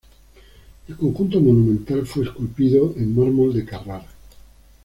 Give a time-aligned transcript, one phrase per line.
[0.87, 4.07] El conjunto monumental fue esculpido en mármol de Carrara.